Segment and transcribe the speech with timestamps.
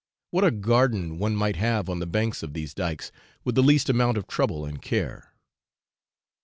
[0.31, 3.11] what a garden one might have on the banks of these dykes,
[3.43, 5.35] with the least amount of trouble and care!